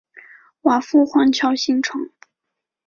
[0.61, 2.09] 瓦夫环礁形成。